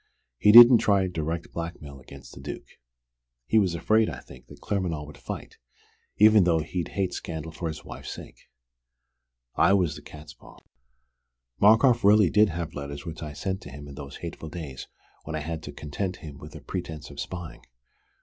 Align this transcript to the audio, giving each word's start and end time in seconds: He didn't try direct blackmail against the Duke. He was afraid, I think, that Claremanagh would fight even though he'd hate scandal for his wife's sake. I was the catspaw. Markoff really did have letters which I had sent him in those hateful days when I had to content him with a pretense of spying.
He 0.39 0.51
didn't 0.51 0.79
try 0.79 1.05
direct 1.05 1.51
blackmail 1.53 1.99
against 1.99 2.33
the 2.33 2.39
Duke. 2.39 2.79
He 3.45 3.59
was 3.59 3.75
afraid, 3.75 4.09
I 4.09 4.17
think, 4.19 4.47
that 4.47 4.59
Claremanagh 4.59 5.05
would 5.05 5.15
fight 5.19 5.57
even 6.17 6.43
though 6.43 6.57
he'd 6.61 6.87
hate 6.97 7.13
scandal 7.13 7.51
for 7.51 7.67
his 7.67 7.85
wife's 7.85 8.11
sake. 8.11 8.49
I 9.53 9.73
was 9.73 9.95
the 9.95 10.01
catspaw. 10.01 10.57
Markoff 11.59 12.03
really 12.03 12.31
did 12.31 12.49
have 12.49 12.73
letters 12.73 13.05
which 13.05 13.21
I 13.21 13.27
had 13.27 13.37
sent 13.37 13.63
him 13.65 13.87
in 13.87 13.93
those 13.93 14.15
hateful 14.17 14.49
days 14.49 14.87
when 15.25 15.35
I 15.35 15.41
had 15.41 15.61
to 15.65 15.71
content 15.71 16.15
him 16.15 16.39
with 16.39 16.55
a 16.55 16.61
pretense 16.61 17.11
of 17.11 17.19
spying. 17.19 17.61